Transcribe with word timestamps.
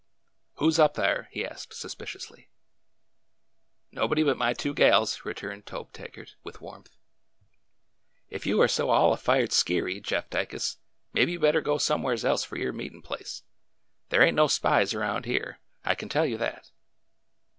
''Who 0.55 0.71
's 0.71 0.79
up 0.79 0.95
thar?'' 0.95 1.27
he 1.31 1.45
asked 1.45 1.75
suspiciously.'' 1.75 2.49
Nobody 3.99 4.23
but 4.23 4.35
my 4.35 4.53
two 4.53 4.73
gals,'' 4.73 5.23
returned 5.25 5.67
Tobe 5.67 5.93
Taggart, 5.93 6.35
with 6.43 6.59
warmth." 6.59 6.95
Ef 8.31 8.47
you 8.47 8.59
are 8.63 8.67
so 8.67 8.89
all 8.89 9.15
fired 9.15 9.51
skeery, 9.51 9.99
Jeff 9.99 10.27
Dicus, 10.31 10.77
maybe 11.13 11.33
you 11.33 11.37
'd 11.37 11.41
better 11.43 11.61
go 11.61 11.77
somewheres 11.77 12.25
else 12.25 12.43
for 12.43 12.57
your 12.57 12.73
meetin' 12.73 13.03
place! 13.03 13.43
There 14.09 14.23
ain't 14.23 14.35
no 14.35 14.47
spies 14.47 14.95
around 14.95 15.25
here. 15.25 15.59
I 15.85 15.93
can 15.93 16.09
tell 16.09 16.25
you 16.25 16.39
that!" 16.39 16.71